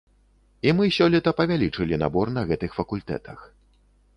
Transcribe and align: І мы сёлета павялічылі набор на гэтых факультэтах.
І 0.69 0.71
мы 0.77 0.87
сёлета 0.97 1.33
павялічылі 1.39 1.99
набор 2.05 2.27
на 2.39 2.45
гэтых 2.53 2.71
факультэтах. 2.79 3.39